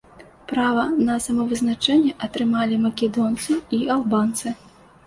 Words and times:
Права 0.51 0.85
на 1.09 1.17
самавызначэнне 1.27 2.15
атрымалі 2.29 2.83
македонцы 2.87 3.61
і 3.79 3.85
албанцы. 3.99 4.61